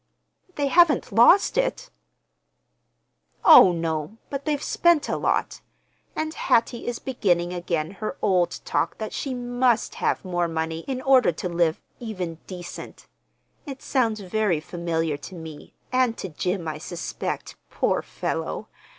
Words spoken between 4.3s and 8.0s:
but they've spent a lot—and Hattie is beginning again